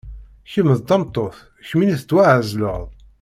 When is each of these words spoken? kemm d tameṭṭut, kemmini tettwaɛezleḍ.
kemm 0.51 0.69
d 0.77 0.81
tameṭṭut, 0.87 1.35
kemmini 1.67 1.95
tettwaɛezleḍ. 1.99 2.83